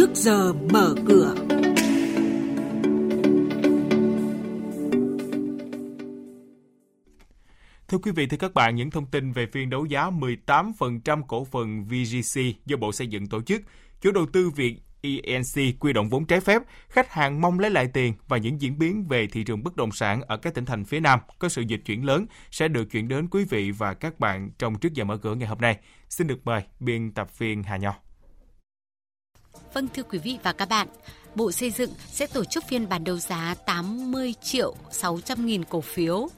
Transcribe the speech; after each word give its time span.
trước 0.00 0.14
giờ 0.14 0.52
mở 0.72 0.94
cửa. 1.08 1.34
Thưa 7.88 7.98
quý 7.98 8.12
vị, 8.12 8.26
thưa 8.26 8.36
các 8.36 8.54
bạn, 8.54 8.76
những 8.76 8.90
thông 8.90 9.06
tin 9.06 9.32
về 9.32 9.46
phiên 9.52 9.70
đấu 9.70 9.84
giá 9.84 10.10
18% 10.10 11.22
cổ 11.28 11.44
phần 11.44 11.84
VGC 11.84 12.40
do 12.66 12.76
Bộ 12.76 12.92
Xây 12.92 13.06
dựng 13.06 13.26
tổ 13.26 13.42
chức, 13.42 13.62
chủ 14.00 14.10
đầu 14.12 14.26
tư 14.32 14.50
Việt 14.50 14.76
ENC 15.00 15.80
quy 15.80 15.92
động 15.92 16.08
vốn 16.08 16.24
trái 16.26 16.40
phép, 16.40 16.62
khách 16.88 17.12
hàng 17.12 17.40
mong 17.40 17.58
lấy 17.58 17.70
lại 17.70 17.88
tiền 17.94 18.14
và 18.28 18.36
những 18.36 18.60
diễn 18.60 18.78
biến 18.78 19.04
về 19.08 19.26
thị 19.26 19.44
trường 19.44 19.64
bất 19.64 19.76
động 19.76 19.92
sản 19.92 20.22
ở 20.22 20.36
các 20.36 20.54
tỉnh 20.54 20.64
thành 20.64 20.84
phía 20.84 21.00
Nam 21.00 21.18
có 21.38 21.48
sự 21.48 21.62
dịch 21.62 21.82
chuyển 21.86 22.04
lớn 22.04 22.26
sẽ 22.50 22.68
được 22.68 22.84
chuyển 22.90 23.08
đến 23.08 23.28
quý 23.28 23.44
vị 23.50 23.70
và 23.70 23.94
các 23.94 24.20
bạn 24.20 24.50
trong 24.58 24.78
trước 24.78 24.94
giờ 24.94 25.04
mở 25.04 25.16
cửa 25.16 25.34
ngày 25.34 25.48
hôm 25.48 25.58
nay. 25.58 25.78
Xin 26.08 26.26
được 26.26 26.40
mời 26.44 26.62
biên 26.80 27.12
tập 27.12 27.38
viên 27.38 27.62
Hà 27.62 27.76
Nho. 27.76 28.09
Vâng 29.74 29.88
thưa 29.94 30.02
quý 30.02 30.18
vị 30.18 30.38
và 30.42 30.52
các 30.52 30.68
bạn, 30.68 30.88
Bộ 31.34 31.52
Xây 31.52 31.70
dựng 31.70 31.90
sẽ 32.08 32.26
tổ 32.26 32.44
chức 32.44 32.64
phiên 32.68 32.88
bản 32.88 33.04
đấu 33.04 33.16
giá 33.16 33.54
80 33.66 34.34
triệu 34.42 34.74
600 34.90 35.46
nghìn 35.46 35.64
cổ 35.64 35.80
phiếu 35.80 36.28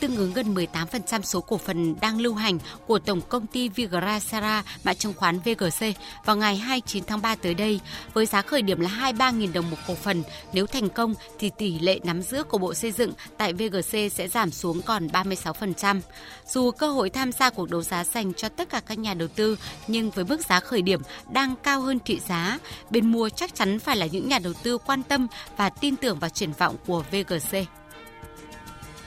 tương 0.00 0.16
ứng 0.16 0.32
gần 0.32 0.54
18% 0.54 1.22
số 1.22 1.40
cổ 1.40 1.58
phần 1.58 1.94
đang 2.00 2.20
lưu 2.20 2.34
hành 2.34 2.58
của 2.86 2.98
Tổng 2.98 3.20
công 3.28 3.46
ty 3.46 3.68
Vigrasera 3.68 4.62
mã 4.84 4.94
chứng 4.94 5.12
khoán 5.16 5.38
VGC 5.38 5.86
vào 6.24 6.36
ngày 6.36 6.56
29 6.56 7.04
tháng 7.04 7.22
3 7.22 7.34
tới 7.34 7.54
đây, 7.54 7.80
với 8.14 8.26
giá 8.26 8.42
khởi 8.42 8.62
điểm 8.62 8.80
là 8.80 8.90
23.000 8.90 9.52
đồng 9.52 9.70
một 9.70 9.76
cổ 9.86 9.94
phần. 9.94 10.22
Nếu 10.52 10.66
thành 10.66 10.88
công 10.88 11.14
thì 11.38 11.50
tỷ 11.58 11.78
lệ 11.78 12.00
nắm 12.04 12.22
giữ 12.22 12.42
của 12.42 12.58
Bộ 12.58 12.74
Xây 12.74 12.92
dựng 12.92 13.12
tại 13.36 13.52
VGC 13.52 14.12
sẽ 14.12 14.28
giảm 14.28 14.50
xuống 14.50 14.82
còn 14.82 15.06
36%. 15.06 16.00
Dù 16.46 16.70
cơ 16.70 16.88
hội 16.88 17.10
tham 17.10 17.32
gia 17.32 17.50
cuộc 17.50 17.70
đấu 17.70 17.82
giá 17.82 18.04
dành 18.04 18.34
cho 18.34 18.48
tất 18.48 18.68
cả 18.68 18.80
các 18.86 18.98
nhà 18.98 19.14
đầu 19.14 19.28
tư, 19.28 19.58
nhưng 19.86 20.10
với 20.10 20.24
mức 20.24 20.46
giá 20.46 20.60
khởi 20.60 20.82
điểm 20.82 21.00
đang 21.30 21.54
cao 21.62 21.80
hơn 21.80 21.98
thị 22.04 22.20
giá, 22.28 22.58
bên 22.90 23.12
mua 23.12 23.28
chắc 23.28 23.54
chắn 23.54 23.78
phải 23.78 23.96
là 23.96 24.06
những 24.06 24.28
nhà 24.28 24.38
đầu 24.38 24.52
tư 24.62 24.78
quan 24.78 25.02
tâm 25.02 25.26
và 25.56 25.68
tin 25.68 25.96
tưởng 25.96 26.18
vào 26.18 26.30
triển 26.30 26.52
vọng 26.52 26.76
của 26.86 27.04
VGC 27.10 27.56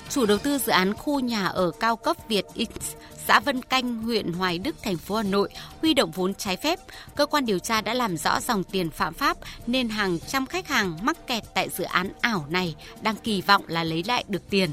chủ 0.09 0.25
đầu 0.25 0.38
tư 0.38 0.57
dự 0.57 0.71
án 0.71 0.93
khu 0.93 1.19
nhà 1.19 1.45
ở 1.47 1.71
cao 1.79 1.95
cấp 1.95 2.17
Việt 2.27 2.45
X, 2.55 2.95
xã 3.27 3.39
Vân 3.39 3.61
Canh, 3.61 4.03
huyện 4.03 4.33
Hoài 4.33 4.59
Đức, 4.59 4.75
thành 4.83 4.97
phố 4.97 5.15
Hà 5.15 5.23
Nội 5.23 5.49
huy 5.81 5.93
động 5.93 6.11
vốn 6.11 6.33
trái 6.33 6.57
phép. 6.57 6.79
Cơ 7.15 7.25
quan 7.25 7.45
điều 7.45 7.59
tra 7.59 7.81
đã 7.81 7.93
làm 7.93 8.17
rõ 8.17 8.39
dòng 8.39 8.63
tiền 8.63 8.89
phạm 8.89 9.13
pháp 9.13 9.37
nên 9.67 9.89
hàng 9.89 10.19
trăm 10.19 10.45
khách 10.45 10.67
hàng 10.67 10.97
mắc 11.02 11.27
kẹt 11.27 11.43
tại 11.53 11.69
dự 11.69 11.83
án 11.83 12.09
ảo 12.21 12.45
này 12.49 12.75
đang 13.02 13.15
kỳ 13.15 13.41
vọng 13.41 13.63
là 13.67 13.83
lấy 13.83 14.03
lại 14.07 14.23
được 14.27 14.49
tiền. 14.49 14.69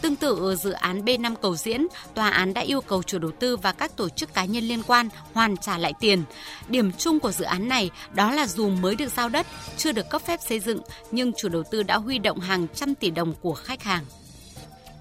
Tương 0.00 0.16
tự 0.16 0.38
ở 0.40 0.54
dự 0.54 0.70
án 0.70 1.04
B5 1.04 1.36
Cầu 1.36 1.56
Diễn, 1.56 1.86
tòa 2.14 2.30
án 2.30 2.54
đã 2.54 2.60
yêu 2.60 2.80
cầu 2.80 3.02
chủ 3.02 3.18
đầu 3.18 3.30
tư 3.30 3.56
và 3.56 3.72
các 3.72 3.96
tổ 3.96 4.08
chức 4.08 4.34
cá 4.34 4.44
nhân 4.44 4.64
liên 4.64 4.82
quan 4.82 5.08
hoàn 5.32 5.56
trả 5.56 5.78
lại 5.78 5.92
tiền. 6.00 6.22
Điểm 6.68 6.92
chung 6.92 7.20
của 7.20 7.32
dự 7.32 7.44
án 7.44 7.68
này 7.68 7.90
đó 8.14 8.32
là 8.32 8.46
dù 8.46 8.68
mới 8.68 8.94
được 8.94 9.12
giao 9.16 9.28
đất, 9.28 9.46
chưa 9.76 9.92
được 9.92 10.10
cấp 10.10 10.22
phép 10.26 10.40
xây 10.48 10.60
dựng, 10.60 10.80
nhưng 11.10 11.32
chủ 11.36 11.48
đầu 11.48 11.62
tư 11.70 11.82
đã 11.82 11.96
huy 11.96 12.18
động 12.18 12.40
hàng 12.40 12.66
trăm 12.74 12.94
tỷ 12.94 13.10
đồng 13.10 13.34
của 13.40 13.54
khách 13.54 13.82
hàng. 13.82 14.04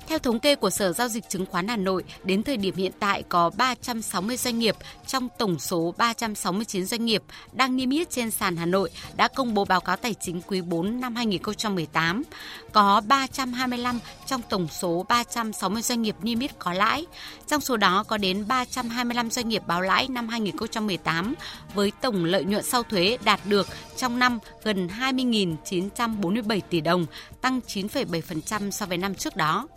Theo 0.10 0.20
thống 0.20 0.40
kê 0.40 0.56
của 0.56 0.70
Sở 0.70 0.94
Giao 0.94 1.08
dịch 1.08 1.30
Chứng 1.30 1.46
khoán 1.46 1.68
Hà 1.68 1.78
Nội, 1.78 2.04
đến 2.24 2.44
thời 2.44 2.58
điểm 2.58 2.76
hiện 2.76 2.92
tại 3.00 3.24
có 3.30 3.52
360 3.58 4.38
doanh 4.38 4.60
nghiệp 4.60 4.76
trong 5.08 5.28
tổng 5.38 5.60
số 5.60 5.94
369 5.98 6.86
doanh 6.86 7.06
nghiệp 7.06 7.24
đang 7.54 7.76
niêm 7.76 7.90
yết 7.90 8.10
trên 8.10 8.32
sàn 8.32 8.58
Hà 8.58 8.66
Nội 8.66 8.90
đã 9.16 9.28
công 9.28 9.54
bố 9.54 9.66
báo 9.66 9.82
cáo 9.82 9.96
tài 9.96 10.14
chính 10.14 10.42
quý 10.42 10.62
4 10.62 11.00
năm 11.00 11.16
2018. 11.16 12.24
Có 12.72 13.02
325 13.08 14.00
trong 14.26 14.42
tổng 14.50 14.68
số 14.68 15.06
360 15.10 15.82
doanh 15.82 16.02
nghiệp 16.02 16.16
niêm 16.22 16.40
yết 16.40 16.60
có 16.60 16.74
lãi. 16.74 17.06
Trong 17.48 17.62
số 17.62 17.78
đó 17.78 18.04
có 18.04 18.18
đến 18.18 18.48
325 18.48 19.30
doanh 19.32 19.50
nghiệp 19.50 19.64
báo 19.68 19.82
lãi 19.82 20.08
năm 20.08 20.28
2018 20.28 21.34
với 21.74 21.92
tổng 22.02 22.26
lợi 22.26 22.44
nhuận 22.44 22.64
sau 22.64 22.84
thuế 22.84 23.18
đạt 23.24 23.40
được 23.46 23.68
trong 23.98 24.20
năm 24.20 24.40
gần 24.64 24.88
20.947 24.88 26.62
tỷ 26.70 26.82
đồng, 26.82 27.06
tăng 27.42 27.60
9,7% 27.68 28.72
so 28.72 28.86
với 28.86 28.98
năm 28.98 29.16
trước 29.16 29.36
đó. 29.36 29.68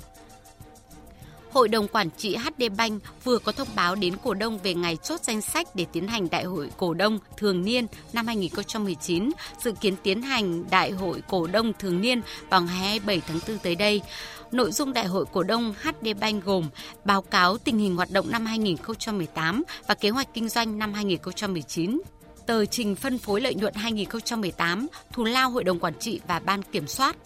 Hội 1.53 1.69
đồng 1.69 1.89
Quản 1.89 2.11
trị 2.11 2.37
HD 2.37 2.63
Bank 2.77 3.03
vừa 3.25 3.39
có 3.39 3.53
thông 3.53 3.69
báo 3.77 3.95
đến 3.95 4.15
cổ 4.25 4.35
đông 4.35 4.59
về 4.59 4.75
ngày 4.75 4.97
chốt 4.97 5.21
danh 5.23 5.41
sách 5.41 5.77
để 5.77 5.87
tiến 5.93 6.09
hành 6.09 6.31
đại 6.31 6.45
hội 6.45 6.71
cổ 6.77 6.95
đông 6.95 7.19
thường 7.37 7.65
niên 7.65 7.87
năm 8.13 8.27
2019, 8.27 9.31
dự 9.63 9.73
kiến 9.81 9.95
tiến 10.03 10.23
hành 10.23 10.71
đại 10.71 10.91
hội 10.91 11.23
cổ 11.29 11.47
đông 11.47 11.73
thường 11.79 12.01
niên 12.01 12.21
vào 12.51 12.63
ngày 12.63 12.77
27 12.77 13.23
tháng 13.29 13.39
4 13.49 13.59
tới 13.59 13.75
đây. 13.75 14.01
Nội 14.53 14.73
dung 14.73 14.93
đại 14.93 15.07
hội 15.07 15.25
cổ 15.33 15.43
đông 15.43 15.75
HD 15.83 16.09
Bank 16.21 16.45
gồm 16.45 16.69
báo 17.05 17.23
cáo 17.23 17.59
tình 17.59 17.79
hình 17.79 17.97
hoạt 17.97 18.11
động 18.11 18.31
năm 18.31 18.47
2018 18.47 19.63
và 19.87 19.95
kế 19.95 20.11
hoạch 20.11 20.35
kinh 20.35 20.49
doanh 20.49 20.79
năm 20.79 20.93
2019, 20.93 22.01
tờ 22.47 22.65
trình 22.65 22.97
phân 22.97 23.19
phối 23.19 23.41
lợi 23.41 23.55
nhuận 23.55 23.75
2018, 23.75 24.87
thù 25.13 25.25
lao 25.25 25.51
Hội 25.51 25.65
đồng 25.65 25.79
Quản 25.79 25.95
trị 26.01 26.21
và 26.27 26.39
Ban 26.39 26.63
Kiểm 26.63 26.87
soát. 26.87 27.17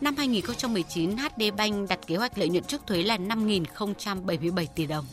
Năm 0.00 0.16
2019, 0.16 1.16
HD 1.16 1.42
Bank 1.56 1.88
đặt 1.88 1.98
kế 2.06 2.16
hoạch 2.16 2.38
lợi 2.38 2.48
nhuận 2.48 2.64
trước 2.64 2.86
thuế 2.86 3.02
là 3.02 3.16
5.077 3.16 4.66
tỷ 4.74 4.86
đồng. 4.86 5.06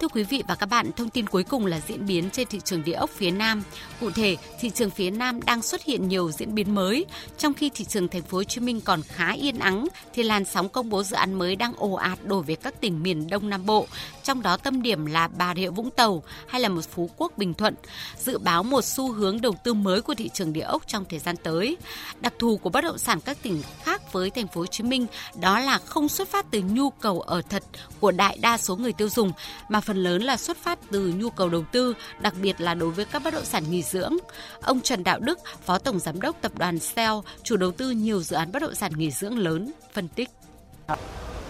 Thưa 0.00 0.08
quý 0.08 0.22
vị 0.22 0.42
và 0.48 0.54
các 0.54 0.66
bạn, 0.66 0.90
thông 0.96 1.10
tin 1.10 1.26
cuối 1.26 1.44
cùng 1.44 1.66
là 1.66 1.80
diễn 1.88 2.06
biến 2.06 2.30
trên 2.32 2.48
thị 2.48 2.60
trường 2.64 2.84
địa 2.84 2.92
ốc 2.92 3.10
phía 3.10 3.30
Nam. 3.30 3.62
Cụ 4.00 4.10
thể, 4.10 4.36
thị 4.60 4.70
trường 4.70 4.90
phía 4.90 5.10
Nam 5.10 5.40
đang 5.42 5.62
xuất 5.62 5.84
hiện 5.84 6.08
nhiều 6.08 6.30
diễn 6.30 6.54
biến 6.54 6.74
mới, 6.74 7.06
trong 7.38 7.54
khi 7.54 7.70
thị 7.74 7.84
trường 7.84 8.08
thành 8.08 8.22
phố 8.22 8.38
Hồ 8.38 8.44
Chí 8.44 8.60
Minh 8.60 8.80
còn 8.80 9.02
khá 9.02 9.32
yên 9.32 9.58
ắng 9.58 9.86
thì 10.14 10.22
làn 10.22 10.44
sóng 10.44 10.68
công 10.68 10.90
bố 10.90 11.02
dự 11.02 11.16
án 11.16 11.34
mới 11.34 11.56
đang 11.56 11.72
ồ 11.76 11.92
ạt 11.92 12.18
đổ 12.24 12.40
về 12.40 12.54
các 12.54 12.80
tỉnh 12.80 13.02
miền 13.02 13.30
Đông 13.30 13.50
Nam 13.50 13.66
Bộ, 13.66 13.86
trong 14.22 14.42
đó 14.42 14.56
tâm 14.56 14.82
điểm 14.82 15.06
là 15.06 15.28
Bà 15.28 15.54
Rịa 15.54 15.70
Vũng 15.70 15.90
Tàu 15.90 16.22
hay 16.46 16.60
là 16.60 16.68
một 16.68 16.82
Phú 16.90 17.10
Quốc 17.16 17.32
Bình 17.36 17.54
Thuận, 17.54 17.74
dự 18.18 18.38
báo 18.38 18.62
một 18.62 18.84
xu 18.84 19.12
hướng 19.12 19.40
đầu 19.40 19.54
tư 19.64 19.74
mới 19.74 20.02
của 20.02 20.14
thị 20.14 20.30
trường 20.34 20.52
địa 20.52 20.60
ốc 20.60 20.82
trong 20.86 21.04
thời 21.10 21.18
gian 21.18 21.36
tới. 21.36 21.76
Đặc 22.20 22.34
thù 22.38 22.56
của 22.56 22.70
bất 22.70 22.84
động 22.84 22.98
sản 22.98 23.20
các 23.20 23.38
tỉnh 23.42 23.62
khác 23.82 23.99
với 24.12 24.30
thành 24.30 24.46
phố 24.46 24.60
Hồ 24.60 24.66
Chí 24.66 24.84
Minh 24.84 25.06
đó 25.34 25.58
là 25.58 25.78
không 25.78 26.08
xuất 26.08 26.28
phát 26.28 26.46
từ 26.50 26.62
nhu 26.70 26.90
cầu 26.90 27.20
ở 27.20 27.42
thật 27.48 27.62
của 28.00 28.10
đại 28.10 28.38
đa 28.40 28.58
số 28.58 28.76
người 28.76 28.92
tiêu 28.92 29.08
dùng 29.08 29.32
mà 29.68 29.80
phần 29.80 29.96
lớn 29.96 30.22
là 30.22 30.36
xuất 30.36 30.56
phát 30.56 30.78
từ 30.90 31.12
nhu 31.16 31.30
cầu 31.30 31.48
đầu 31.48 31.64
tư, 31.72 31.94
đặc 32.20 32.34
biệt 32.42 32.60
là 32.60 32.74
đối 32.74 32.90
với 32.90 33.04
các 33.04 33.22
bất 33.22 33.34
động 33.34 33.44
sản 33.44 33.70
nghỉ 33.70 33.82
dưỡng. 33.82 34.16
Ông 34.60 34.80
Trần 34.80 35.04
Đạo 35.04 35.18
Đức, 35.20 35.38
Phó 35.64 35.78
Tổng 35.78 35.98
Giám 35.98 36.20
đốc 36.20 36.36
Tập 36.40 36.52
đoàn 36.58 36.78
Sell, 36.78 37.14
chủ 37.42 37.56
đầu 37.56 37.70
tư 37.70 37.90
nhiều 37.90 38.22
dự 38.22 38.36
án 38.36 38.52
bất 38.52 38.62
động 38.62 38.74
sản 38.74 38.92
nghỉ 38.96 39.10
dưỡng 39.10 39.38
lớn, 39.38 39.72
phân 39.92 40.08
tích. 40.08 40.30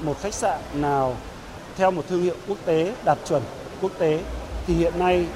Một 0.01 0.17
khách 0.23 0.35
sạn 0.35 0.61
nào 0.75 1.17
theo 1.77 1.91
một 1.91 2.05
thương 2.09 2.23
hiệu 2.23 2.37
quốc 2.49 2.59
tế 2.65 2.95
đạt 3.05 3.19
chuẩn 3.29 3.43
quốc 3.81 3.93
tế 3.99 4.23
thì 4.67 4.75
hiện 4.75 4.99
nay 4.99 5.27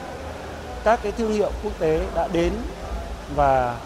các 0.84 1.00
cái 1.02 1.12
thương 1.12 1.32
hiệu 1.32 1.50
quốc 1.62 1.78
tế 1.78 2.06
đã 2.14 2.28
đến 2.28 2.52
và 3.36 3.80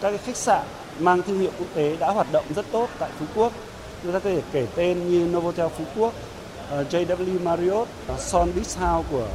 các 0.00 0.10
cái 0.10 0.18
khách 0.18 0.36
sạn 0.36 0.66
mang 1.00 1.22
thương 1.22 1.38
hiệu 1.38 1.50
quốc 1.58 1.66
tế 1.74 1.96
đã 1.96 2.10
hoạt 2.10 2.32
động 2.32 2.44
rất 2.56 2.66
tốt 2.72 2.88
tại 2.98 3.10
Phú 3.18 3.26
Quốc. 3.34 3.52
Chúng 4.02 4.12
ta 4.12 4.18
có 4.18 4.30
thể 4.30 4.42
kể 4.52 4.66
tên 4.74 5.08
như 5.08 5.26
Novotel 5.26 5.66
Phú 5.78 5.84
Quốc, 5.96 6.12
ờ, 6.70 6.84
JW 6.90 7.40
Marriott, 7.44 7.88
ờ, 8.06 8.14
Son 8.18 8.52
Beach 8.54 8.78
House 8.78 9.08
của 9.10 9.26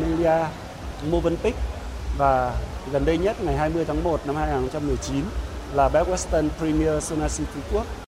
Melia, 0.00 0.44
Movenpick 1.10 1.58
và 2.18 2.52
gần 2.92 3.04
đây 3.04 3.18
nhất 3.18 3.36
ngày 3.44 3.56
20 3.56 3.84
tháng 3.84 4.04
1 4.04 4.20
năm 4.26 4.36
2019 4.36 5.24
là 5.74 5.88
Best 5.88 6.08
Western 6.08 6.48
Premier 6.58 7.04
Sonasi 7.04 7.44
Phú 7.54 7.60
Quốc. 7.72 8.05